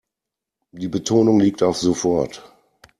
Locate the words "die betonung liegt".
0.71-1.61